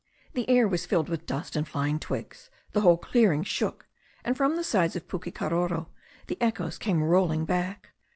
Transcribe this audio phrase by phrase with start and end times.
[0.33, 3.87] The air was filled with dust and flying twigs, the whole clearing shook,
[4.23, 5.89] and from the sides of Pukekaroro
[6.25, 7.91] the echoes came rolling back.